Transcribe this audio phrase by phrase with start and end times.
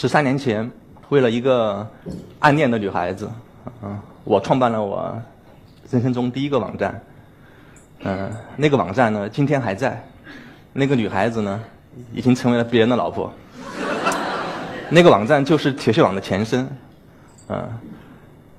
[0.00, 0.70] 十三年前，
[1.08, 1.84] 为了一个
[2.38, 3.28] 暗恋的女孩子，
[3.82, 5.20] 嗯，我创办了我
[5.90, 7.02] 人生中第一个网站。
[8.04, 10.00] 嗯，那个网站呢，今天还在。
[10.72, 11.60] 那个女孩子呢，
[12.14, 13.32] 已经成为了别人的老婆。
[14.88, 16.68] 那个网站就是铁血网的前身。
[17.48, 17.68] 嗯，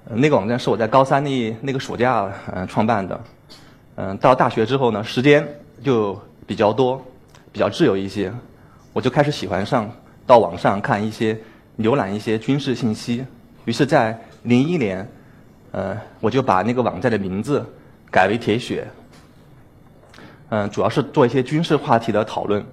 [0.10, 3.22] 那个网站是我在高三那那个暑假嗯创办的。
[3.96, 5.48] 嗯，到大学之后呢，时间
[5.82, 7.02] 就比较多，
[7.54, 8.30] 比较自由一些，
[8.92, 9.90] 我就开始喜欢上
[10.30, 11.36] 到网上看一些、
[11.80, 13.26] 浏览一些军事信息。
[13.66, 15.10] 于是，在零一年，
[15.72, 17.66] 呃，我就把那个网站的名字
[18.12, 18.88] 改为铁血。
[20.50, 22.64] 嗯，主要是做一些军事话题的讨论，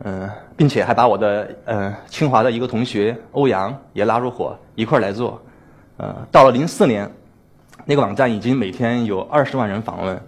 [0.00, 5.40] 嗯，并且还把我的呃清华的一个同学欧阳也拉入伙一块儿来做。
[5.98, 7.08] 呃，到了零四年，
[7.84, 10.20] 那个网站已经每天有二十万人访问，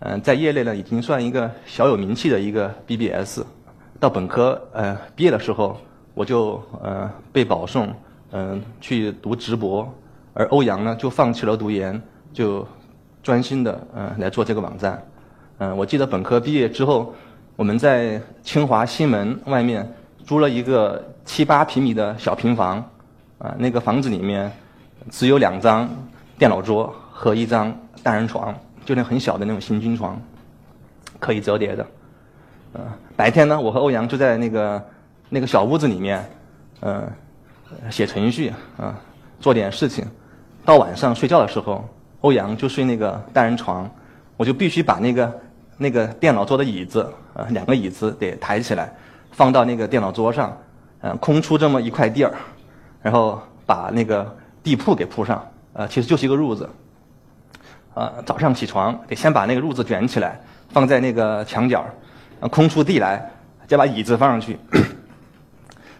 [0.00, 3.40] 嗯，在业内呢已经算一个小有名气的一个 BBS。
[4.00, 5.76] 到本科呃毕业的时候，
[6.14, 7.94] 我就呃被保送
[8.32, 9.86] 嗯去读直博，
[10.32, 12.00] 而欧阳呢就放弃了读研，
[12.32, 12.66] 就
[13.22, 15.00] 专心的嗯来做这个网站。
[15.58, 17.14] 嗯，我记得本科毕业之后，
[17.56, 19.86] 我们在清华西门外面
[20.24, 22.82] 租了一个七八平米的小平房，
[23.38, 24.50] 啊，那个房子里面
[25.10, 25.86] 只有两张
[26.38, 27.70] 电脑桌和一张
[28.02, 28.54] 单人床，
[28.86, 30.18] 就那很小的那种行军床，
[31.18, 31.86] 可以折叠的。
[32.74, 32.80] 嗯，
[33.16, 34.84] 白天呢，我和欧阳就在那个
[35.28, 36.24] 那个小屋子里面，
[36.80, 37.10] 嗯，
[37.90, 38.98] 写程序啊，
[39.40, 40.06] 做点事情。
[40.64, 41.88] 到晚上睡觉的时候，
[42.20, 43.90] 欧阳就睡那个单人床，
[44.36, 45.40] 我就必须把那个。
[45.82, 48.92] 那个电脑桌的椅子，呃，两个椅子得抬起来，
[49.32, 50.54] 放到那个电脑桌上，
[51.00, 52.34] 嗯，空出这么一块地儿，
[53.00, 55.42] 然后把那个地铺给铺上，
[55.72, 56.68] 呃，其实就是一个褥子，
[57.94, 61.82] 啊，早上起床得先把那个褥子卷起来，放在那个墙角，
[62.48, 63.30] 空出地来，
[63.66, 64.58] 再把椅子放上去，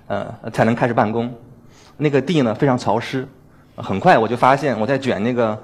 [0.07, 1.33] 呃，才能开始办公。
[1.97, 3.27] 那个地呢非常潮湿，
[3.77, 5.59] 很快我就发现我在卷那个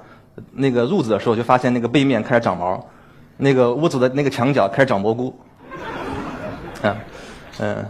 [0.51, 2.85] 那个褥子的时候，就发现那个背面开始长毛。
[3.39, 5.39] 那个屋子的那个墙角开始长蘑菇，
[6.81, 6.97] 啊，
[7.59, 7.85] 嗯，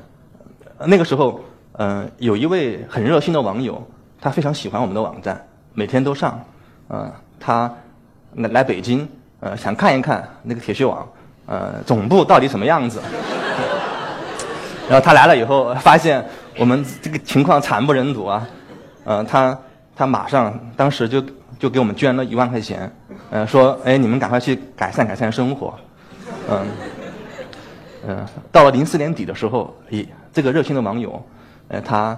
[0.80, 1.40] 那个时候，
[1.78, 3.82] 嗯，有一位很热心的网友，
[4.20, 6.44] 他非常喜欢我们的网站，每天都上，
[6.90, 7.74] 啊，他
[8.34, 9.08] 来来北京，
[9.40, 11.08] 呃，想看一看那个铁血网，
[11.48, 13.02] 呃，总部到底什么样子。
[14.88, 16.24] 然后他来了以后，发现
[16.60, 18.48] 我们这个情况惨不忍睹啊，
[19.04, 19.60] 呃，他
[19.96, 21.24] 他马上当时就。
[21.60, 22.88] 就给我们捐了一万块钱，
[23.32, 25.74] 呃，说，哎，你们赶快去改善改善生活，
[26.48, 26.68] 嗯，
[28.08, 31.20] 嗯，到了零四年底的时候，咦，这个热心的网友，
[31.70, 32.16] 呃，他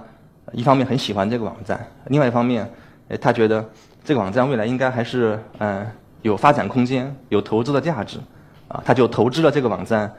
[0.52, 2.70] 一方面很喜欢这个网站，另外一方面，
[3.08, 3.64] 呃，他觉得
[4.04, 5.88] 这个网站未来应该还是，嗯，
[6.22, 8.20] 有发展空间，有投资的价值，
[8.70, 10.10] 啊，他就投资了这个网站，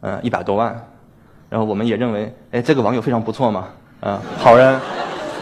[0.00, 0.72] 呃，一百多万，
[1.50, 3.66] 然后我们也认为，哎，这个网友非常不错嘛，
[4.00, 4.80] 啊，好人，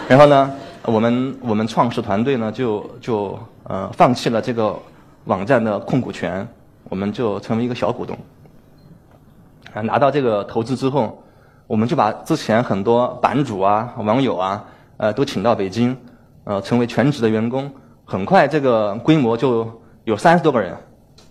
[0.09, 0.50] 然后呢？
[0.84, 4.77] 我们我们创始团队呢，就就呃放弃了这个
[5.27, 6.45] 网站的控股权，
[6.89, 8.19] 我们就成为一个小股东。
[9.72, 11.22] 啊，拿到这个投资之后，
[11.69, 14.65] 我们就把之前很多版主啊、网友啊，
[14.97, 15.97] 呃，都请到北京，
[16.43, 17.71] 呃，成为全职的员工。
[18.05, 19.71] 很快，这个规模就
[20.03, 20.77] 有三十多个人。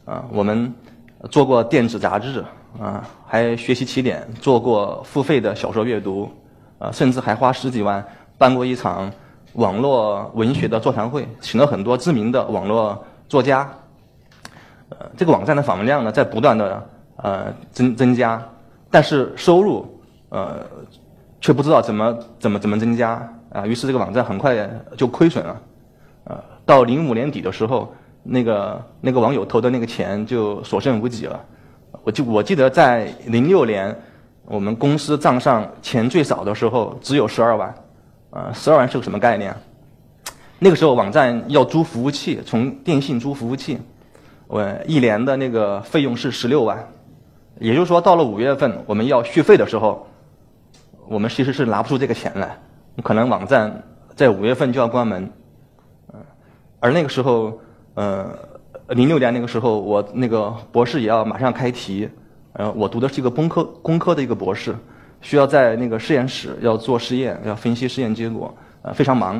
[0.06, 0.74] 啊，我们
[1.30, 2.44] 做过电子杂志，
[2.80, 6.32] 啊，还学习起点做过付费的小说阅读，
[6.80, 8.06] 啊，甚至还花十几万
[8.38, 9.12] 办过一场。
[9.56, 13.70] 网络文学的座谈会，请了很多知名的网络作家。
[14.88, 18.42] 呃，这个网站的访问量呢，在不断的呃增增加，
[18.90, 19.86] 但是收入
[20.30, 20.66] 呃
[21.42, 23.68] 却不知道怎么怎么怎么增加啊。
[23.68, 24.56] 于是这个网站很快
[24.96, 25.62] 就亏损了。
[26.24, 27.94] 呃，到零五年底的时候，
[28.24, 31.44] 那个那个网友投的那个钱就所剩无几了。
[32.04, 33.96] 我记我记得在零六年，
[34.46, 37.74] 我们公司账上钱最少的时候只有十二万。
[38.32, 39.54] 呃，十二万是个什么概念？
[40.58, 43.78] 那个时候网站要租服务器，从电信租服务器，
[44.48, 46.88] 我一年的那个费用是十六万，
[47.60, 50.08] 也就是说，到了五月份我们要续费的时候，
[51.10, 52.58] 我们其实是拿不出这个钱来，
[53.04, 53.84] 可能网站
[54.16, 55.30] 在五月份就要关门。
[56.14, 56.20] 嗯
[56.80, 57.60] 而那个时候，
[57.94, 58.38] 呃，
[58.90, 62.10] 零六年那个时候，我那个博士也要马上开题，
[62.54, 64.76] 呃，我读的是一个工科工科的一个博士。
[65.22, 68.52] 需要在那个实验室要做实验，要分析实验结果，
[68.82, 69.40] 呃，非常忙，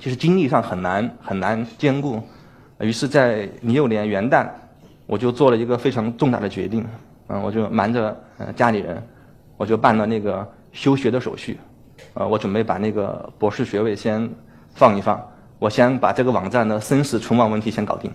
[0.00, 2.20] 其实精力上很难很难兼顾。
[2.80, 4.48] 于是，在零六年元旦，
[5.06, 6.84] 我就做了一个非常重大的决定，
[7.28, 9.00] 嗯，我就瞒着呃家里人，
[9.56, 11.60] 我就办了那个休学的手续，
[12.14, 14.28] 呃，我准备把那个博士学位先
[14.74, 15.24] 放一放，
[15.58, 18.10] 我先把这个网站的生死存亡问题先搞定，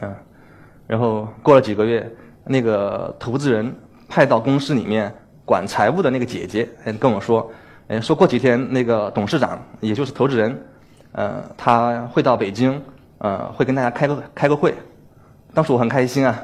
[0.00, 0.14] 嗯，
[0.86, 2.10] 然后过了几个月，
[2.44, 3.74] 那个投资人
[4.08, 5.12] 派到公司里面。
[5.46, 7.52] 管财务的那个姐姐嗯跟我说
[7.88, 10.58] ：“嗯，说过几天那个董事长，也就是投资人，
[11.12, 12.80] 呃，他会到北京，
[13.18, 14.74] 呃，会跟大家开个开个会。
[15.52, 16.42] 当时我很开心啊，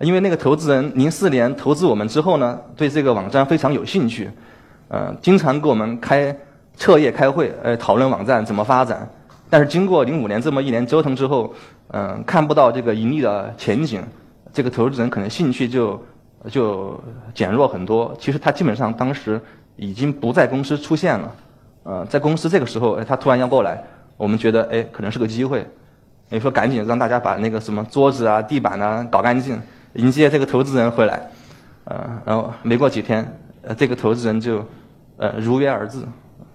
[0.00, 4.28] 因为那个投资人零四年投资我们之后呢，对这个网站非常有兴趣，
[4.88, 6.36] 呃，经常给我们开
[6.76, 9.08] 彻夜开会，呃，讨论网站怎么发展。
[9.48, 11.52] 但是经过零五年这么一年折腾之后，
[11.88, 14.02] 嗯，看不到这个盈利的前景，
[14.52, 16.02] 这个投资人可能兴趣就
[16.48, 17.00] 就
[17.34, 18.14] 减弱很多。
[18.18, 19.40] 其实他基本上当时
[19.76, 21.34] 已经不在公司出现了，
[21.84, 23.82] 呃，在公司这个时候，他突然要过来，
[24.16, 25.64] 我们觉得哎，可能是个机会。
[26.30, 29.60] 你说赶紧让大家把那个什么桌子啊、地板啊搞干净，
[29.92, 31.30] 迎接这个投资人回来。
[31.84, 33.24] 呃，然后没过几天，
[33.62, 34.64] 呃，这个投资人就
[35.18, 35.98] 呃如约而至，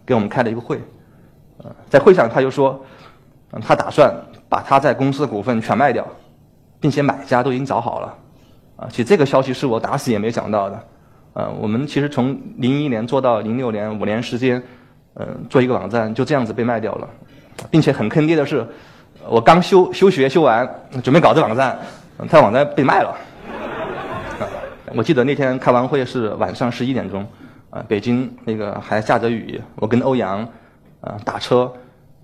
[0.10, 0.82] 给我们开了一个会。
[1.60, 2.84] 呃，在会上他就说，
[3.52, 4.12] 嗯，他打算
[4.50, 6.04] 把他在公司的股份全卖掉，
[6.80, 8.18] 并且买家都已经找好了。
[8.78, 10.84] 啊，其实这个消息是我打死也没想到的。
[11.34, 14.64] 呃，我们其实从零一年做到零六年五年时间，
[15.14, 17.08] 嗯，做一个网站就这样子被卖掉了，
[17.70, 18.66] 并且很坑爹的是。
[19.28, 20.68] 我刚休休学休完，
[21.04, 21.78] 准备搞这网站，
[22.30, 23.14] 他网站被卖了。
[24.96, 27.28] 我记得那天开完会是晚上十一点钟，
[27.70, 30.42] 啊，北京那个还下着雨，我跟欧阳，
[31.02, 31.72] 啊，打车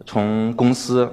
[0.06, 1.10] 从公司，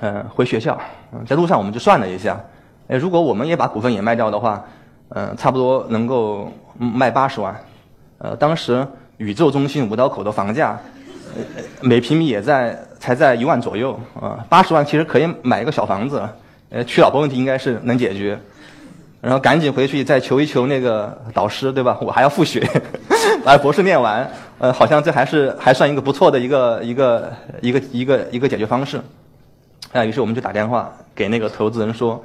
[0.00, 0.80] 嗯，回学校，
[1.26, 2.40] 在路上我们就算了一下，
[2.88, 4.64] 哎，如果我们也把股份也卖掉的话，
[5.10, 7.54] 嗯，差不多能够卖八十万，
[8.18, 8.86] 呃，当时
[9.18, 10.78] 宇宙中心五道口的房价。
[11.82, 16.26] 每平米也在才在一万左右啊，八十万其实可以买一个小房子，
[16.70, 18.38] 呃，娶老婆问题应该是能解决，
[19.20, 21.96] 然后赶紧回去再求一求那个导师，对吧？
[22.02, 22.66] 我还要复学，
[23.44, 29.00] 把博士念完，呃，好像这还是还算一个不错的一个一个一个一个一个解决方式，
[29.92, 32.22] 啊，于是我们就打电话给那个投资人说，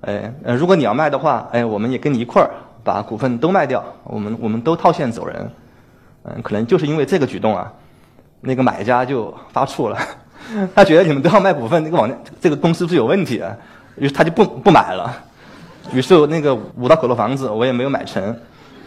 [0.00, 2.50] 哎，呃，如果你要卖的话，哎，我们也跟你一块儿
[2.82, 5.50] 把股份都卖掉，我们我们都套现走人，
[6.24, 7.72] 嗯，可能就是因为这个举动啊。
[8.46, 9.98] 那个买家就发怵了，
[10.76, 13.42] 他觉得你们都要卖股份，那个网这个公司是有问题，
[13.96, 15.10] 于是他就不不买了。
[15.92, 18.36] 于是那个五道口的房子我也没有买成，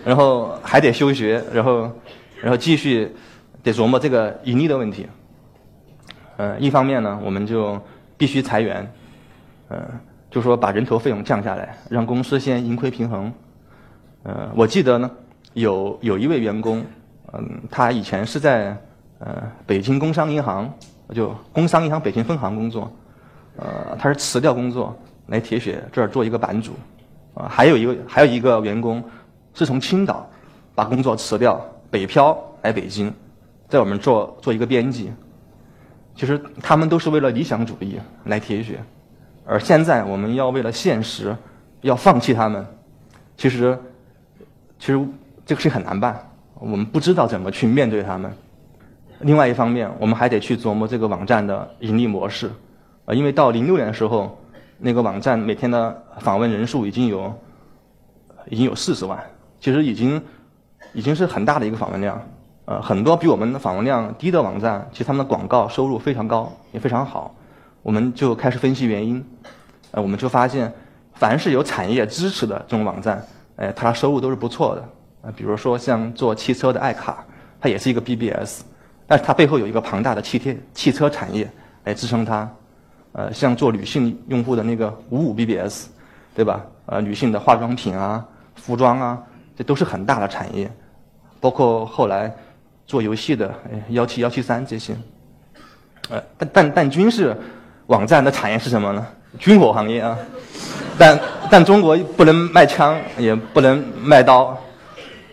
[0.04, 1.92] 然后还得休学，然后
[2.42, 3.14] 然后继续
[3.62, 5.08] 得琢磨这个盈利的问题。
[6.38, 7.80] 嗯，一方面呢，我们就
[8.18, 8.92] 必须裁员，
[9.70, 9.80] 嗯，
[10.30, 13.32] 就说把人头费用降下来，让公司先盈亏平衡。
[14.24, 15.10] 嗯，我记得呢，
[15.54, 16.84] 有有一位员工，
[17.34, 18.78] 嗯，他以前是在。
[19.20, 20.72] 呃，北京工商银行
[21.10, 22.88] 就工商银行北京分行工作，
[23.56, 24.96] 呃，他是辞掉工作
[25.28, 26.74] 来铁血这儿做一个版主，
[27.34, 29.04] 啊，还有一个还有一个员工
[29.54, 30.30] 是从青岛
[30.74, 33.14] 把工作辞掉北漂来北京，
[33.70, 35.12] 在我们做做一个编辑。
[36.16, 38.80] 其实他们都是为了理想主义来铁血，
[39.46, 41.36] 而现在我们要为了现实
[41.82, 42.66] 要放弃他们，
[43.38, 43.78] 其实
[44.80, 45.00] 其实
[45.46, 46.20] 这个事很难办，
[46.56, 48.32] 我们不知道怎么去面对他们。
[49.20, 52.50] 另外一方面，我们还得去琢磨这个网站的盈利模式，
[53.06, 54.36] 啊，因为到零六年的时候，
[54.80, 57.34] 那个网站每天的访问人数已经有
[58.50, 59.20] 已经有四十万，
[59.60, 60.22] 其实已经
[60.94, 62.22] 已经是很大的一个访问量，
[62.66, 67.36] 呃，很多比我们的访问量低的网站，其实他们的广告收入非常高，也非常好，
[67.82, 69.24] 我们就开始分析原因，
[69.92, 70.72] 呃，我们就发现，
[71.14, 74.82] 凡是有产业支持的这种网站，哎，它收入都是不错的，
[75.22, 77.26] 啊，比如说像做汽车的爱卡，
[77.60, 78.62] 它也是一个 BBS。
[79.10, 81.50] 但是它背后有一个庞大的汽贴汽车产业
[81.86, 82.52] 来支撑它，
[83.18, 85.88] 呃，像做女性用户的那个五五 BBS，
[86.36, 86.64] 对吧？
[86.86, 89.18] 呃，女性的化妆品啊、服装啊，
[89.58, 90.72] 这都是很大的产业。
[91.42, 92.32] 包括后来
[92.86, 93.52] 做游戏的
[93.90, 94.96] 幺七幺七三这些，
[96.10, 97.36] 呃，但但但军事
[97.88, 99.04] 网站的产业是什么呢？
[99.40, 100.16] 军火行业啊。
[101.00, 101.20] 但
[101.50, 104.56] 但中国不能卖枪，也不能卖刀，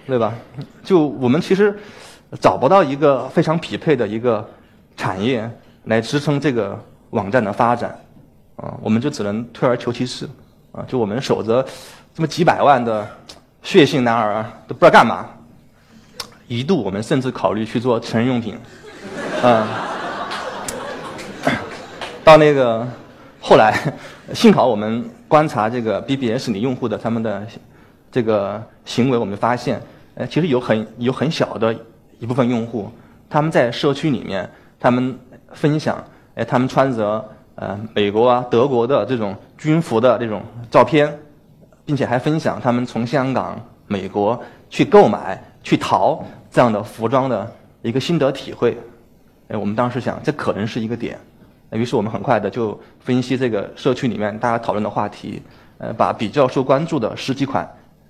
[0.06, 0.32] 对吧？
[0.82, 1.78] 就我们其实。
[2.40, 4.44] 找不到一个非常匹配的一个
[4.96, 5.48] 产业
[5.84, 6.76] 来支撑这个
[7.14, 7.98] 网站的发展，
[8.56, 10.28] 啊，我们就只能退而求其次，
[10.70, 11.64] 啊，就我们守着
[12.14, 13.08] 这么几百万的
[13.62, 15.26] 血性男儿都不知道干嘛，
[16.46, 18.58] 一度我们甚至考虑去做成人用品，
[19.42, 19.88] 啊，
[22.22, 22.86] 到那个
[23.40, 23.74] 后来，
[24.32, 27.46] 幸好我们观察这个 BBS 里用户的他们的
[28.12, 29.80] 这个行为，我们发现，
[30.14, 31.74] 呃，其实有很有很小的。
[32.20, 32.90] 一部分用户，
[33.28, 35.18] 他们在社区里面，他们
[35.52, 36.02] 分享，
[36.34, 37.24] 哎，他们穿着
[37.54, 41.16] 呃美国啊、德国的这种军服的这种照片，
[41.84, 47.50] 并且还分享他们从香港、美国去购买、去淘这样的服装的
[47.82, 48.76] 一个心得体会。
[49.48, 51.18] 哎，我们当时想，这可能是一个点，
[51.70, 55.42] 于是我们很快的就分析这个社区里面大家讨论的话题，
[55.78, 57.68] 呃，把比较受关注的十几款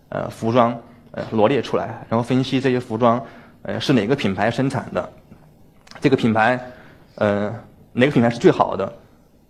[0.09, 0.75] 呃服装
[1.11, 3.23] 呃罗列出来，然后分析这些服装。
[3.67, 5.09] 呃，是哪个品牌生产的，
[5.99, 6.61] 这个品牌，
[7.15, 7.51] 呃，
[7.95, 8.93] 哪个品牌是最好的，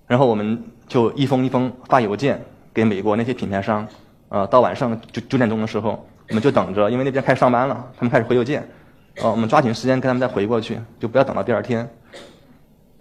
[0.06, 2.40] 然后我们就一封一封发邮件
[2.72, 3.86] 给美国那些品牌商，
[4.28, 8.68] 呃，到晚上九九点钟的时候，我们就等着，因为那边开始上班了，他们开始回邮件，
[9.16, 11.88] 呃，我们抓紧时间跟他们再回过去，就不要等到第二天。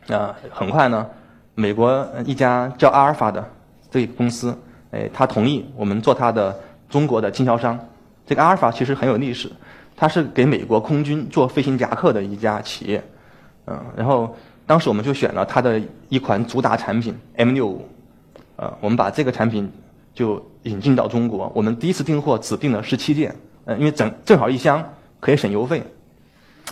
[0.07, 1.07] 啊，很快呢，
[1.55, 3.47] 美国一家叫阿尔法的
[3.91, 4.57] 这个公司，
[4.91, 6.57] 哎，他同意我们做他的
[6.89, 7.79] 中国的经销商。
[8.25, 9.51] 这个阿尔法其实很有历史，
[9.95, 13.03] 它是给美国空军做飞行夹克的一家企业。
[13.65, 17.77] 嗯，然后当时我们就选了它的一款主打产品 M65，
[18.55, 19.71] 呃，我们把这个产品
[20.13, 21.51] 就引进到中国。
[21.55, 24.83] 我们第一次订货只订了十七件，呃，因为正正好一箱
[25.19, 25.83] 可以省邮费。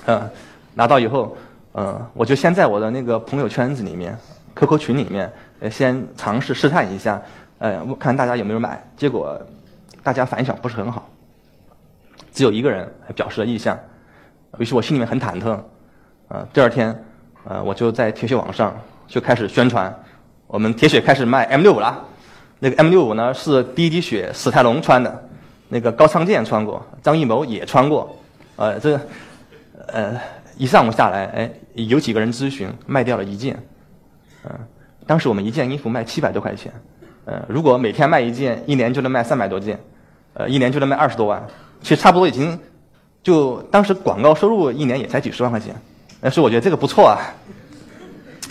[0.06, 0.30] 嗯，
[0.74, 1.36] 拿到以后。
[1.74, 4.14] 嗯，我就先在我的那个朋友圈子里面
[4.56, 5.32] ，QQ 群里面，
[5.62, 7.22] 呃，先尝试试探一下，
[7.60, 8.86] 呃，看大家有没有买。
[8.98, 9.42] 结果
[10.04, 11.08] 大家反响不是很好，
[12.34, 13.80] 只有一个人表示了意向。
[14.58, 15.58] 于是我心里面很忐忑。
[16.28, 16.94] 呃，第二天，
[17.44, 18.76] 呃，我就在铁血网上
[19.08, 19.94] 就开始宣传，
[20.48, 22.06] 我们铁血开始卖 M65 了。
[22.60, 25.24] 那个 M65 呢是第一滴血史泰龙穿的，
[25.70, 28.16] 那个高仓健穿过，张艺谋也穿过。
[28.56, 29.00] 呃，这，
[29.88, 30.20] 呃。
[30.58, 33.58] 一上午下来，哎，有几个人咨询，卖掉了一件，
[34.44, 34.52] 嗯，
[35.08, 36.72] 当时我们一件衣服卖七百多块钱，
[37.26, 39.80] 呃，如果每天卖一件，一年就能卖三百多件，
[40.34, 41.44] 呃，一年就能卖二十多万，
[41.82, 42.60] 其实差不多已经，
[43.24, 45.74] 就当时广告收入一年也才几十万块钱，
[46.22, 47.18] 但是我觉得这个不错啊，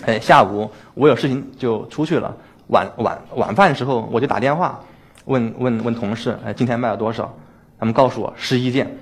[0.05, 2.35] 哎，下午我有事情就出去了，
[2.67, 4.79] 晚晚晚饭的时候我就打电话
[5.25, 7.33] 问问问同事，哎，今天卖了多少？
[7.79, 8.95] 他们告诉我十一件，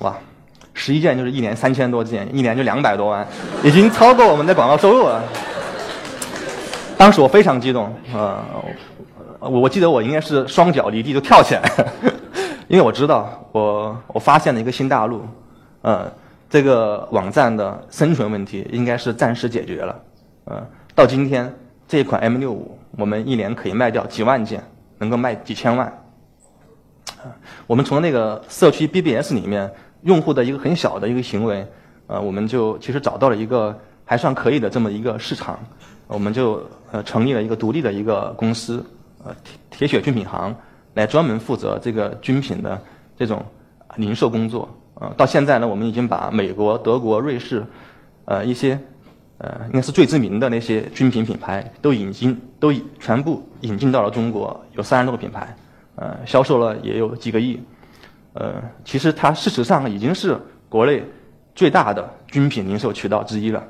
[0.00, 0.14] 哇。
[0.74, 3.26] 十一件就是一年三千多件，一年就两百多万，
[3.62, 5.22] 已经超过我们的广告收入了。
[6.96, 8.42] 当时我非常激动，呃，
[9.38, 11.62] 我我记得我应该是双脚离地就跳起来，
[12.68, 15.26] 因为我知道我我发现了一个新大陆，
[15.82, 16.10] 呃，
[16.52, 20.04] 这个网站的生存问题应该是暂时解决了，
[20.44, 20.62] 呃，
[20.94, 21.50] 到今天
[21.88, 24.62] 这款 M 六五我们一年可以卖掉几万件，
[24.98, 25.90] 能够卖几千万。
[27.66, 29.72] 我们从那个社区 BBS 里面。
[30.02, 31.64] 用户的一个很小的一个行为，
[32.08, 35.56] 呃，我们就其实找到了一个还算可以的这么一个市场，
[36.08, 38.84] 我们就呃成立了一个独立的一个公司，
[39.24, 40.52] 呃铁铁血军品行，
[40.94, 42.82] 来专门负责这个军品的
[43.16, 43.46] 这种
[43.94, 44.68] 零售工作。
[45.02, 47.66] 呃，到现在呢，我们已经把美国、德国、瑞士，
[48.24, 48.78] 呃一些
[49.38, 55.56] 呃应该是最知名的那些军品品牌都引进，都全部引进到了中国，有三十多个品牌，
[55.96, 57.60] 呃，销售了也有几个亿。
[58.34, 61.02] 呃，其实它事实上已经是国内
[61.52, 63.64] 最大的军品零售渠道之一了，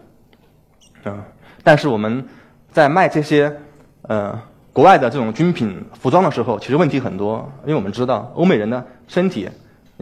[1.05, 1.19] 嗯，
[1.63, 2.23] 但是我们
[2.71, 3.57] 在卖这些
[4.03, 4.39] 呃
[4.71, 9.49] 国外的这种军品服装的时候，其实问题很多，因为我们知道欧美人的身体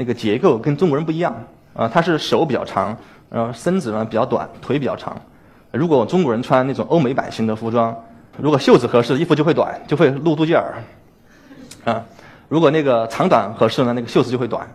[0.00, 2.96] 那个结构跟中国人不一样，啊，他是手比较长，
[3.28, 5.14] 然后身子呢比较短，腿比较长。
[5.72, 7.94] 如果中国人穿那种欧美版型的服装，
[8.38, 10.82] 如果袖子合适，衣服就会短，就会露肚脐眼儿，
[11.84, 12.02] 啊。
[12.48, 14.66] 如果那个长短合适呢，那个袖子就会短，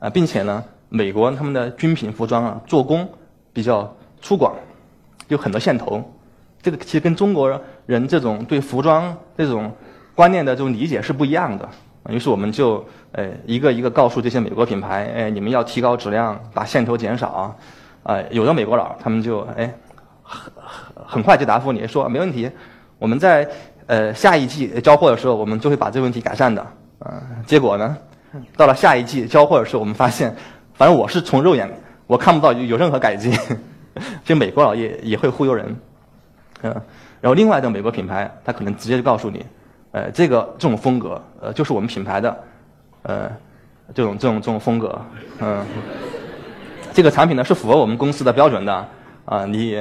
[0.00, 3.08] 啊，并且呢，美国他们的军品服装啊，做工
[3.52, 4.50] 比较粗犷，
[5.28, 6.12] 有很多线头，
[6.60, 9.72] 这个其实跟中国人这种对服装这种
[10.16, 11.68] 观念的这种理解是不一样的。
[12.08, 17.54] 于是我们就呃一个一个告诉这些美国品牌，哎，你们要提高质量，把线头减少，
[18.02, 19.72] 啊，有的美国佬他们就哎
[20.22, 22.50] 很很很快就答复你说没问题，
[22.98, 23.48] 我们在
[23.86, 26.66] 呃下一季交货的时候，我们就会把这个问题改善的。
[27.00, 27.96] 啊，结果呢，
[28.56, 30.36] 到了下一季交货的时候，我们发现，
[30.74, 31.66] 反正我是从肉眼
[32.06, 33.32] 我看不到有有任何改进，
[34.22, 35.76] 就美国佬也也会忽悠人，
[36.62, 36.70] 嗯，
[37.20, 39.44] 然后另外的美国品牌，他可能直接就告诉你，
[39.92, 42.44] 呃，这个这种风格，呃，就是我们品牌的，
[43.02, 43.30] 呃，
[43.94, 45.00] 这种这种这种风格，
[45.40, 45.64] 嗯，
[46.92, 48.88] 这个产品呢是符合我们公司的标准的，
[49.24, 49.80] 啊，你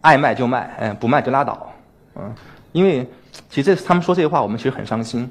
[0.00, 1.70] 爱卖就卖，哎，不卖就拉倒，
[2.16, 2.34] 嗯，
[2.72, 3.06] 因为
[3.48, 5.30] 其实他们说这些话，我们其实很伤心。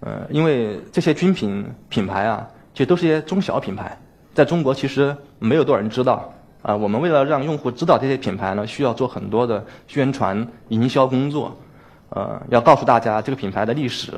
[0.00, 3.98] 呃，因为这些军品品牌啊，其实都是一些中小品牌，
[4.32, 6.32] 在中国其实没有多少人知道
[6.62, 6.76] 啊。
[6.76, 11.56] 我们为了让用户知道这些品牌呢，需要做很多的宣传营销工作，
[12.10, 14.12] 呃，要告诉大家这个品牌的历史，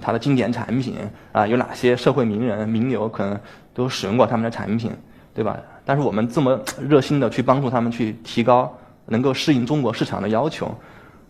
[0.00, 0.96] 它的经典产品
[1.32, 3.38] 啊，有哪些社会名人名流可能
[3.72, 4.90] 都使用过他们的产品，
[5.32, 5.56] 对吧？
[5.84, 8.76] 但是我们这么热心的去帮助他们去提高，
[9.06, 10.66] 能够适应中国市场的要求，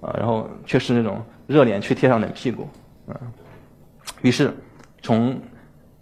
[0.00, 2.66] 啊，然后却是那种热脸去贴上冷屁股，
[3.08, 3.14] 嗯。
[4.22, 4.50] 于是，
[5.02, 5.38] 从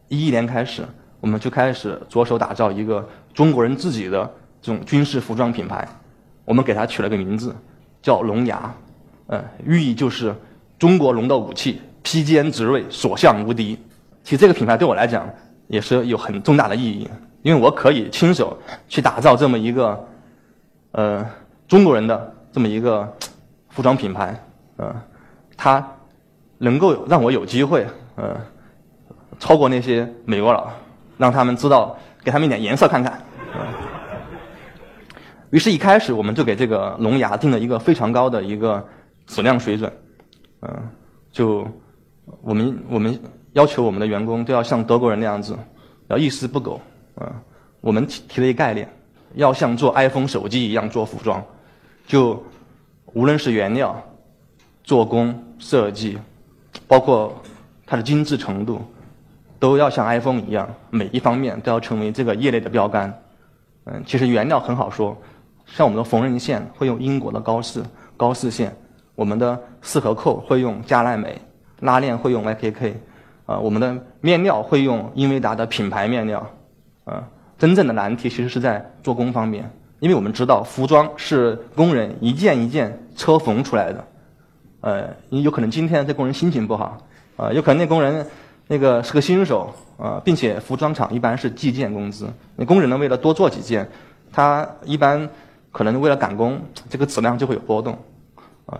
[0.09, 0.85] 一一年开始，
[1.19, 4.31] 我们就开始着手打造一个中国人自己的
[4.63, 5.87] 这种军事服装品牌。
[6.45, 7.57] 我们给它取了个名字，
[8.03, 8.73] 叫“龙牙”，
[9.27, 10.35] 呃，寓意就是
[10.79, 13.79] 中国龙的武器，披坚执锐，所向无敌。
[14.23, 15.29] 其实这个品牌对我来讲
[15.69, 17.09] 也是有很重大的意义，
[17.43, 18.57] 因为我可以亲手
[18.89, 20.09] 去打造这么一个，
[20.93, 21.27] 呃，
[21.69, 23.11] 中国人的这么一个
[23.71, 24.39] 服装品牌，
[24.77, 24.95] 呃，
[25.57, 25.87] 它
[26.59, 28.37] 能够让我有机会，呃，
[29.39, 30.71] 超过那些美国佬，
[31.19, 33.21] 让他们知道，给他们一点颜色看看。
[35.51, 38.85] 于是，一开始我们就给这个龙牙定了一个非常高的一个
[39.27, 39.93] 质量水准，
[40.63, 40.89] 嗯，
[41.33, 41.67] 就
[42.43, 43.19] 我们我们
[43.53, 45.57] 要求我们的员工都要像德国人那样子，
[46.09, 46.81] 要一丝不苟，
[47.17, 47.33] 嗯，
[47.81, 48.89] 我们提提了一个概念，
[49.35, 51.43] 要像做 iPhone 手机一样做服装，
[52.07, 52.43] 就
[53.13, 54.01] 无论是原料、
[54.83, 56.19] 做工、设计，
[56.87, 57.43] 包括
[57.87, 58.81] 它的精致程度，
[59.59, 63.23] 都要像 iPhone 一样，每一方面都要成为这个业内的标杆。
[63.87, 65.17] 嗯，其实原料很好说。
[65.67, 67.83] 像我们的缝纫线会用英国的高氏
[68.19, 68.77] 高氏线，
[69.15, 71.41] 我们的四合扣会用加奈美，
[71.81, 72.95] 拉链会用 YKK，
[73.47, 76.47] 啊，我们的面料会用英维达的品牌面料，
[77.05, 77.23] 啊，
[77.59, 84.05] 真正的难题其实是在做工方面，因为我们知道服装是工人一件一件车缝出来的，
[84.81, 86.99] 呃，有可能今天这工人心情不好，
[87.37, 88.27] 啊，有可能那工人
[88.67, 93.89] 那个是个新手，啊，并且服装厂一般是计件工资，那工人呢为了多做几件，
[94.33, 95.29] 他一般。
[95.75, 97.99] 可能为了赶工，这个质量就会有波动，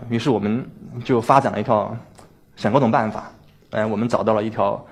[0.09, 0.65] 于是我们
[1.03, 1.95] 就发展了一套，
[2.55, 3.31] 想各种办法，
[3.71, 4.85] 哎，我们找到了一条，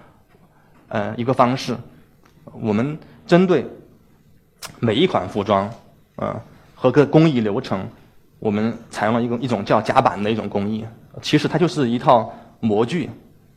[0.88, 1.76] 呃，一个方式，
[2.62, 3.66] 我们针对
[4.80, 5.70] 每一款服装，
[6.16, 6.42] 啊，
[6.76, 7.88] 和个工艺流程，
[8.40, 10.86] 我们采用了一个一种叫夹板的一种工艺，
[11.22, 13.10] 其实它就是一套模具，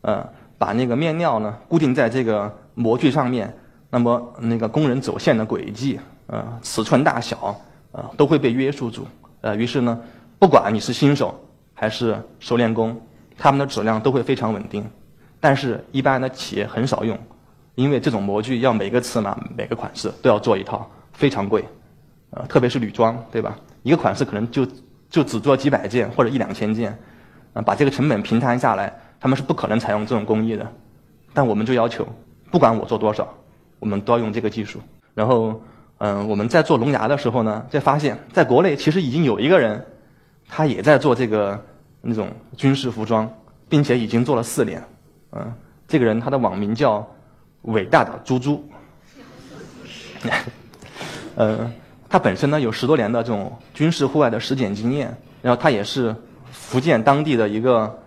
[0.02, 0.26] 呃，
[0.58, 3.52] 把那个面料呢固定在这个模具上面，
[3.90, 7.54] 那么那个工人走线的轨迹，呃，尺寸大小。
[7.92, 9.06] 呃，都会被约束住。
[9.40, 9.98] 呃，于是呢，
[10.38, 11.34] 不管你是新手
[11.76, 13.00] 还是熟练工，
[13.38, 14.84] 他们的质量都会非常稳定。
[15.38, 17.16] 但是，一般的企业很少用，
[17.76, 21.64] 因为这种模具要每个尺码、每个款式都要做一套，非常贵。
[22.30, 23.56] 呃，特别是女装，对吧？
[23.84, 24.66] 一个款式可能就
[25.08, 26.98] 就只做几百件或者一两千件，
[27.52, 30.66] 啊，把这个成本平摊下来，他们是不可能采用这种工艺的。
[31.32, 32.04] 但我们就要求，
[32.50, 33.28] 不管我做多少，
[33.78, 34.80] 我们都要用这个技术。
[35.14, 35.62] 然后。
[35.98, 39.82] 嗯，我们在做龙牙的时候呢，就发现，在国内其实已经有一个人，
[40.48, 41.64] 他也在做这个
[42.00, 43.28] 那种军事服装，
[43.68, 44.82] 并且已经做了四年。
[45.32, 45.52] 嗯，
[45.88, 47.06] 这个人他的网名叫
[47.62, 48.64] “伟大的猪猪”。
[51.36, 51.72] 嗯，
[52.08, 56.14] 他本身呢有十多年的这种军事户外的实践经验，然后他也是
[56.50, 57.98] 福建当地的一个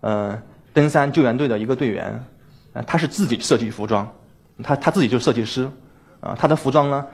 [0.00, 0.40] 呃
[0.72, 2.24] 登山救援队的一个队员。
[2.72, 4.08] 呃，他是自己设计服装，
[4.62, 5.68] 他他自己就是设计师。
[6.20, 7.06] 啊，他的服装呢？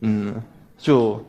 [0.00, 0.42] 嗯，
[0.78, 1.22] 就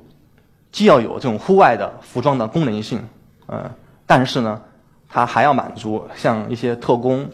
[0.75, 3.01] 既要有这种户外的服装的功能性，
[3.45, 3.71] 呃，
[4.05, 4.61] 但是呢，
[5.07, 7.25] 它还要满足像一些特工、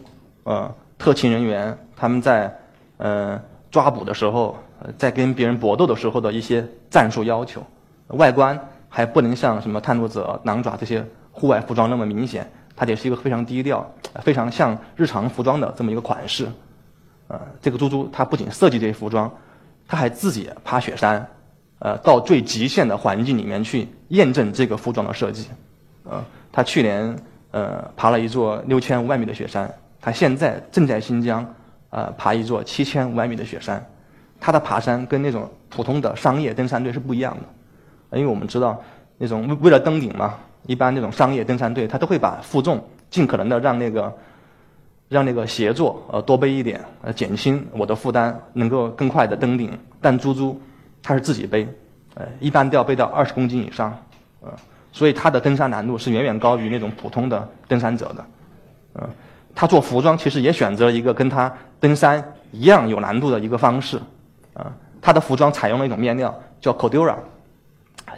[0.44, 2.56] 呃特勤人员他们在
[2.98, 4.56] 呃抓捕的时候，
[4.96, 7.64] 在跟别人搏斗的时候的一些战术要求。
[8.10, 16.48] 外观还不能像什么探路者、狼爪这些户外服装那么明显，它得是一个非常低调、非常像日常服装的这么一个款式。
[17.28, 19.32] 呃，这个猪猪它不仅设计这些服装。
[19.88, 21.28] 它还自己爬雪山，
[21.84, 25.48] 呃，到最极限的环境里面去验证这个服装的设计，
[26.04, 27.16] 呃，他去年
[27.50, 29.68] 呃爬了一座六千五百米的雪山，
[30.00, 31.44] 他现在正在新疆，
[31.90, 33.84] 呃，爬一座七千五百米的雪山，
[34.40, 37.36] 他的爬山跟那种普通的商业登山队是不一样
[38.12, 38.80] 的，因为我们知道
[39.18, 40.36] 那种为为了登顶嘛，
[40.68, 44.16] 一般那种商业登山队他都会把负重尽可能的让那个。
[45.12, 49.78] 让那个协作呃多背一点，呃减轻我的负担，能够更快的登顶。
[50.00, 50.58] 但猪猪
[51.04, 51.68] 他是自己背，
[52.16, 53.98] 呃一般都要背到二十公斤以上，
[54.42, 54.50] 呃
[54.92, 58.26] 所以他的登山难度是远远高于那种普通的登山者的，
[58.94, 59.10] 呃
[59.56, 64.00] 他做服装其实也选择了一个跟他登山一样有难度的一个方式，
[64.54, 67.16] 啊他的服装采用了一种面料叫 Cordura，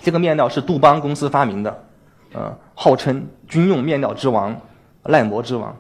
[0.02, 1.84] 这个面料是杜邦公司发明的，
[2.34, 4.56] 呃号称军用面料之王，
[5.06, 5.76] 耐磨之王。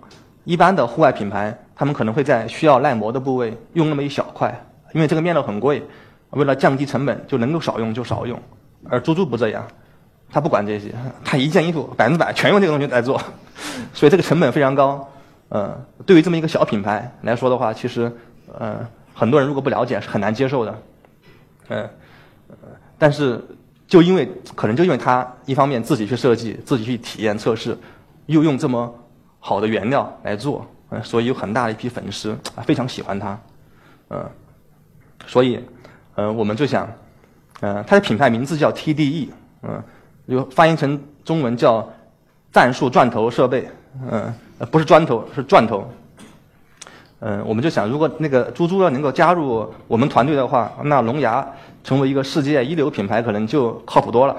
[0.45, 4.53] 一般的户外品牌，他们可能会在需要耐磨的部位用那么一小块，
[4.93, 5.81] 因为这个面料很贵，
[6.33, 8.39] 为了降低成本，就能够少用就少用。
[8.89, 9.65] 而猪猪不这样，
[10.29, 10.93] 他不管这些，
[11.23, 13.21] 他一件衣服百分之百全用这个东西来做，
[13.93, 15.09] 所以这个成本非常高。
[15.49, 18.11] 呃，对于这么一个小品牌来说的话，其实，
[18.57, 20.81] 呃，很多人如果不了解是很难接受的。
[21.69, 21.89] 嗯，
[22.97, 23.43] 但是
[23.87, 27.77] 就因为可能就因为他一方面自己去设计，自己去体验测试，
[28.25, 28.93] 又用这么。
[29.45, 30.65] 好的原料来做，
[31.03, 32.33] 所以有很大的一批粉丝，
[32.65, 33.37] 非常喜欢他，
[34.09, 34.25] 嗯，
[35.27, 35.59] 所以，
[36.15, 36.87] 嗯，我们就想，
[37.61, 39.29] 嗯，它的品牌名字叫 TDE，
[39.63, 39.83] 嗯，
[40.29, 41.87] 就翻译成中文叫
[42.51, 43.67] 战术钻头设备，
[44.11, 44.33] 嗯，
[44.71, 45.87] 不是砖头，是钻头，
[47.19, 51.45] 嗯，我们就想，如果那个猪猪要能够加入我们团队的话，那龙牙
[51.83, 54.35] 成为一个世界一流品牌，可能就靠谱多了。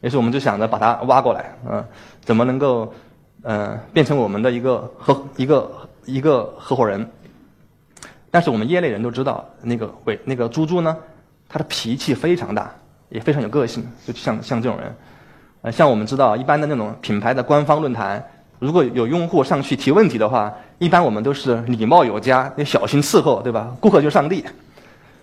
[0.00, 1.84] 于是我们就想着把它挖过来，嗯，
[2.22, 2.92] 怎么能够，
[3.42, 5.70] 嗯，变成我们的一个合一个
[6.06, 7.08] 一个合伙人。
[8.30, 10.96] 但是我们业内人都知道，那个伟那个猪猪呢，
[11.48, 12.70] 他的脾气非常大，
[13.08, 14.94] 也非常有个性，就像像这种人，
[15.62, 18.22] 呃，像我们知道一般的那种品牌的官方论坛，
[18.58, 23.74] 如果有用户上去提问题的话，一般我们都是礼貌有加，要小心伺候，对吧？
[23.80, 24.44] 顾客就上帝。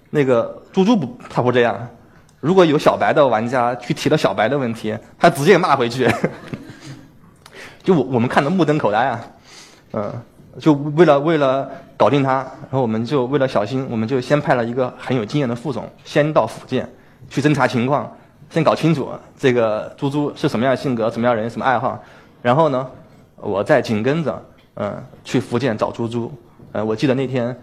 [0.09, 1.87] 那个猪猪不，他不这样。
[2.39, 6.07] 如果有小白的玩家去提了小白的问题，他直接骂回去，
[7.83, 9.21] 就我我们看的目瞪口呆啊，
[9.93, 10.13] 嗯，
[10.59, 16.87] 就为了为了搞定他，然后我们就为了小心，我们就先派了一个很有经验的副总，先到福建
[17.29, 18.11] 去侦查情况，
[18.49, 22.01] 先搞清楚这个猪猪是什么样的性格、什么样人、什么爱好，
[22.41, 22.87] 然后呢，
[23.37, 26.31] 我再紧跟着，嗯，去福建找猪猪，
[26.71, 27.55] 呃，我记得那天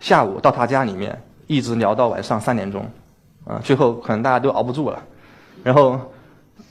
[0.00, 2.84] 下午到他家里面，一直聊到晚上三点钟。
[3.46, 4.98] 啊，最后可能大家都熬不住了，
[5.62, 6.00] 然后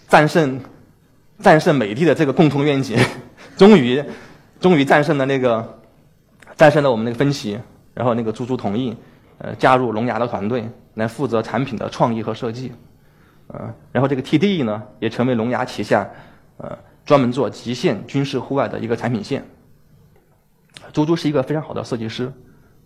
[0.07, 0.59] 战胜
[1.37, 2.97] 战胜美的的这个共同愿景，
[3.55, 4.03] 终于
[4.59, 5.63] 终于战胜了那个
[6.55, 7.59] 战胜了我们那个分歧，
[7.93, 8.95] 然后那个猪猪同意
[9.37, 12.71] 呃加入龙牙的团队来负责产品的创意和设计，
[13.47, 16.09] 呃，然后这个 TDE 呢也成为龙牙旗下
[16.57, 19.43] 呃专门做极限军事户外的一个产品线。
[20.91, 22.31] 猪猪是一个非常好的设计师，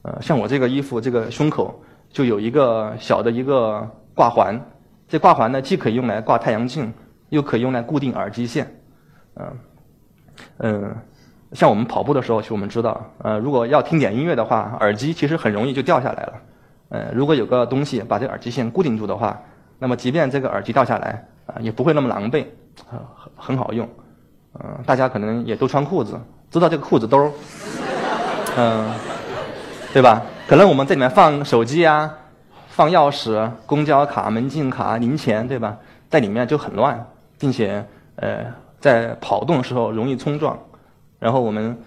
[0.01, 1.83] 呃，像我这个衣服这个胸口。
[2.09, 4.57] 就有一个小的一个挂环，
[5.09, 6.91] 这挂环呢既可以用来挂太阳镜，
[7.27, 8.73] 又可以用来固定耳机线。
[9.35, 9.57] 嗯
[10.59, 10.95] 嗯，
[11.53, 16.33] 像我们跑步的时候，其实我们知道，呃，如果要听点音乐的话，耳机其实很容易就掉下来了。
[16.89, 19.41] 呃，如果有个东西把这耳机线固定住的话，
[19.79, 22.45] 那么即便这个耳机掉下来，啊，也不会那么狼狈，
[22.85, 22.99] 很
[23.35, 23.87] 很好用。
[24.59, 27.31] 嗯，大家可能也都穿裤子，知道这个裤子兜，
[28.57, 28.89] 嗯，
[29.93, 30.23] 对吧？
[30.47, 32.13] 可能我们在里面放手机啊，
[32.69, 35.77] 放钥匙、公交卡、门禁卡、零钱，对吧？
[36.09, 37.05] 在里面就很乱，
[37.37, 38.45] 并且呃，
[38.79, 40.57] 在跑动的时候容易冲撞。
[41.19, 41.77] 然后我们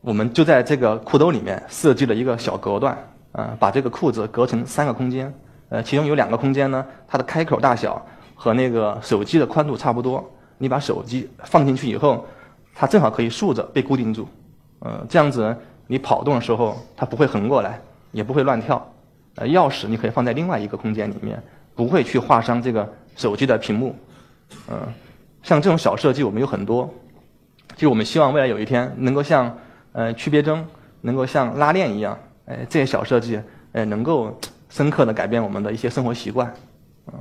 [0.00, 2.96] 我们就在这个裤兜里面设计了一个小隔断，
[3.32, 5.32] 啊，把这个裤子隔成三个空间。
[5.68, 8.00] 呃，其中有两个空间呢，它的开口大小
[8.34, 10.24] 和那个手机的宽度差不多。
[10.58, 12.24] 你把手机放进去以后，
[12.74, 14.28] 它正好可以竖着被固定住。
[14.80, 17.80] 呃，这样子你跑动的时候，它不会横过来。
[18.12, 18.82] 也不会乱跳，
[19.34, 21.42] 呃，钥匙你可以放在另外一个空间里面，
[21.74, 23.94] 不会去划伤这个手机的屏幕，
[24.70, 24.78] 嗯，
[25.42, 26.88] 像这种小设计我们有很多，
[27.76, 29.58] 就我们希望未来有一天能够像
[29.92, 30.66] 呃区别针，
[31.02, 33.38] 能够像拉链一样，哎，这些小设计，
[33.72, 34.36] 哎，能够
[34.70, 36.52] 深刻的改变我们的一些生活习惯，
[37.06, 37.14] 嗯，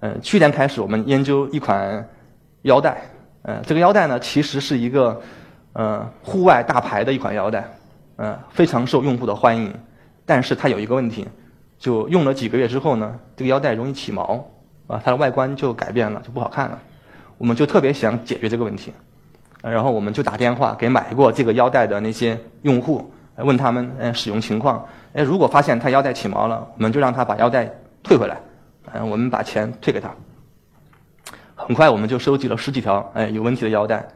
[0.00, 2.08] 嗯，去年开始我们研究一款
[2.62, 3.02] 腰带，
[3.42, 5.20] 嗯，这个腰带呢其实是一个
[5.74, 7.68] 呃户外大牌的一款腰带，
[8.16, 9.72] 嗯，非常受用户的欢迎。
[10.24, 11.28] 但是它有一个问题，
[11.78, 14.42] 就用了几个月之后呢，这个腰带容易起毛，
[14.86, 16.80] 啊，它的外观就改变了，就不好看了。
[17.36, 18.90] 我们就特别想解决这个问题，
[19.70, 27.70] 然后我们就打电话给买过这个腰带的那些用户，问他们嗯使用情况，哎，如果发现他腰带起毛了，我们就让他把腰带
[28.02, 28.40] 退回来，
[28.92, 30.10] 嗯，我们把钱退给他。
[31.54, 34.06] 很快我们就收集了十几条哎有问题的腰带，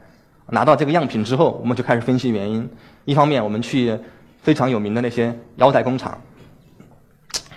[0.47, 2.69] 拿到这个样品之后，我们就开始分析原因。
[3.05, 3.99] 一方面我们去。
[4.41, 6.17] 非常有名的那些腰带工厂，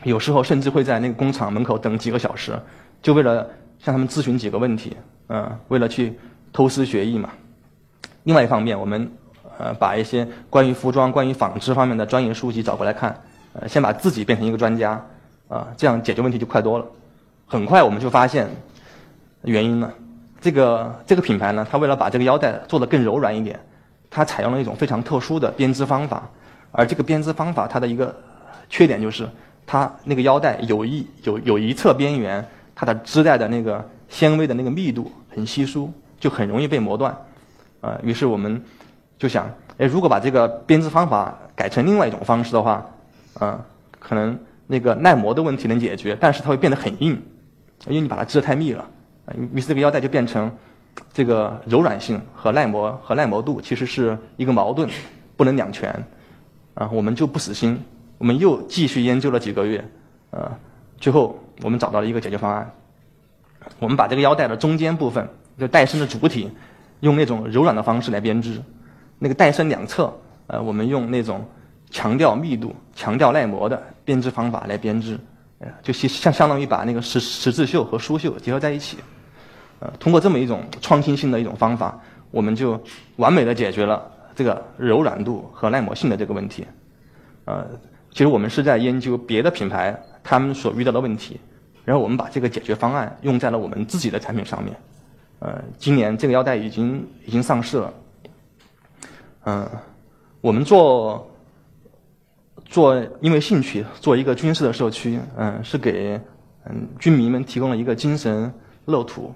[0.04, 2.60] 有时候甚至会在那个工厂门口等几个小时，
[3.04, 4.98] 就为了向他们咨询几个问题，
[5.30, 6.18] 嗯，为了去
[6.52, 7.30] 偷师学艺嘛。
[8.24, 9.12] 另外一方面，我们
[9.58, 13.20] 呃把一些关于服装、关于纺织方面的专业书籍找过来看，
[13.54, 15.04] 呃，先把自己变成一个专家，
[15.48, 16.86] 啊，这样解决问题就快多了。
[17.48, 18.50] 很快我们就发现
[19.44, 19.92] 原因了。
[20.40, 23.60] 这个这个品牌呢，它为了把这个腰带做得更柔软一点，
[24.10, 26.28] 它采用了一种非常特殊的编织方法。
[26.72, 28.16] 而这个编织方法，它的一个
[28.70, 29.28] 缺点就是，
[29.68, 37.16] 它那个腰带有一有有一侧边缘，它的织带的那个纤维的那个密度很稀疏，就很容易被磨断。
[37.82, 38.64] 啊，于是我们
[39.18, 42.86] 就想，哎，如果把这个编织方法改成另外一种方式的话，
[43.34, 43.66] 啊，
[44.00, 47.22] 可能那个耐磨的问题能解决，但是它会变得很硬，
[47.88, 48.88] 因为你把它织得太密了。
[49.54, 50.52] 于是这个腰带就变成
[51.14, 54.90] 这个柔软性和耐磨和耐磨度其实是一个矛盾，
[55.36, 56.04] 不能两全。
[56.74, 57.84] 啊，我们就不死心，
[58.18, 59.84] 我们又继续研究了几个月，
[60.32, 60.58] 啊，
[60.98, 62.72] 最后我们找到了一个解决方案。
[63.78, 65.28] 我们把这个腰带的中间部分，
[65.60, 66.50] 就带身的主体，
[67.02, 68.60] 用那种柔软的方式来编织；
[69.20, 70.12] 那个带身两侧，
[70.48, 71.46] 呃，我们用那种
[71.92, 75.20] 强调密度、强调耐磨的编织方法来编织，
[75.60, 78.98] 呃，就相相当于把那个十十字绣和书绣结合在一起。
[79.80, 82.00] 呃，通过这么一种创新性的一种方法，
[82.32, 82.82] 我们就
[83.18, 84.10] 完美的解决了。
[84.34, 86.66] 这个柔软度和耐磨性的这个问题，
[87.44, 87.68] 呃，
[88.12, 91.38] 其实我们是在研究别的品牌他们所遇到的问题，
[91.84, 94.74] 然后我们把这个解决方案用在了我们自己的产品上面。
[95.42, 97.94] 呃，今年这个腰带已经已经上市了。
[99.46, 99.68] 嗯，
[100.40, 101.28] 我们做
[102.66, 106.22] 做因为兴趣做一个军事的社区，嗯，是给
[106.66, 108.54] 嗯军迷们提供了一个精神
[108.86, 109.34] 乐土。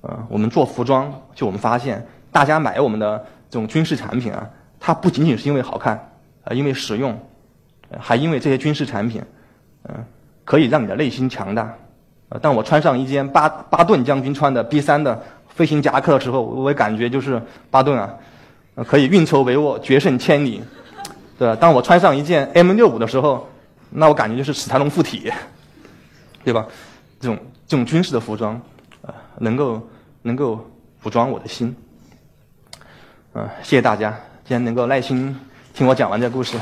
[0.00, 3.18] 呃，我们做服装，就我们发现大家买我们的
[3.50, 4.48] 这种军事产品啊，
[4.80, 6.12] 它不仅仅是因为好看，
[6.44, 7.14] 呃，因为实用，
[8.00, 9.22] 还因为这些军事产品，
[9.84, 10.02] 嗯，
[10.46, 11.76] 可以让你的内心强大。
[12.30, 15.22] 呃，当我穿上一件巴巴顿将军穿的 B 三的
[15.54, 18.14] 飞行夹克的时候，我感觉就是巴顿啊，
[18.86, 20.62] 可以运筹帷幄，决胜千里，
[21.38, 21.56] 对吧？
[21.56, 23.48] 当我穿上一件 M 六五的时候，
[23.90, 25.32] 那我感觉就是史泰龙附体，
[26.44, 26.66] 对吧？
[27.20, 28.60] 这种这种军事的服装，
[29.02, 29.80] 呃，能够。
[30.24, 30.64] 能够
[31.02, 31.74] 武装我的心，
[33.32, 34.12] 嗯，谢谢大家，
[34.44, 35.36] 今天能够耐心
[35.74, 36.56] 听我讲完这个故事。